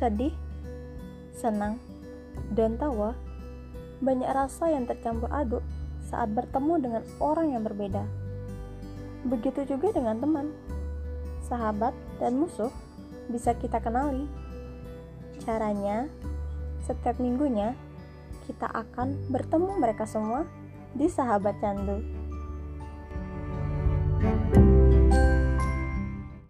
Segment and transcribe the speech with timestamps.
[0.00, 0.32] sedih,
[1.36, 1.76] senang,
[2.56, 3.12] dan tawa,
[4.00, 5.60] banyak rasa yang tercampur aduk
[6.08, 8.08] saat bertemu dengan orang yang berbeda.
[9.28, 10.56] Begitu juga dengan teman,
[11.44, 12.72] sahabat, dan musuh
[13.28, 14.24] bisa kita kenali.
[15.44, 16.08] Caranya,
[16.88, 17.76] setiap minggunya
[18.48, 20.48] kita akan bertemu mereka semua
[20.96, 22.19] di Sahabat Candu.